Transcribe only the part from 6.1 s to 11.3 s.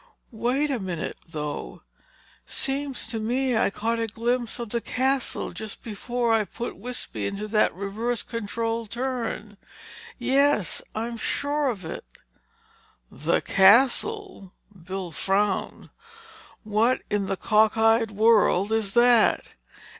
I put Wispy into that reverse control turn. Yes, I'm